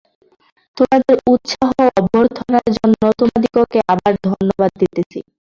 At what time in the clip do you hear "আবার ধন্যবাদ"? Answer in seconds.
3.93-4.71